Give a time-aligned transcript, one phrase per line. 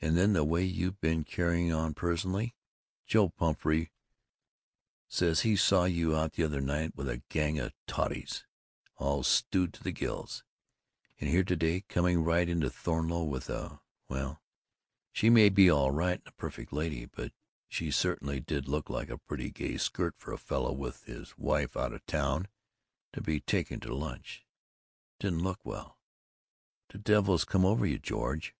[0.00, 2.54] And then the way you been carrying on personally!
[3.06, 3.90] Joe Pumphrey
[5.08, 8.44] says he saw you out the other night with a gang of totties,
[8.96, 10.44] all stewed to the gills,
[11.18, 14.42] and here to day coming right into the Thornleigh with a well,
[15.10, 17.32] she may be all right and a perfect lady, but
[17.66, 21.78] she certainly did look like a pretty gay skirt for a fellow with his wife
[21.78, 22.46] out of town
[23.14, 24.44] to be taking to lunch.
[25.18, 25.86] Didn't look well.
[25.86, 25.96] What
[26.90, 28.54] the devil has come over you, George?"